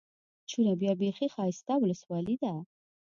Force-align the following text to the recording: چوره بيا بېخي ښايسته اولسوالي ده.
چوره 0.49 0.73
بيا 0.81 0.93
بېخي 1.01 1.27
ښايسته 1.33 1.73
اولسوالي 1.79 2.35
ده. 2.43 2.53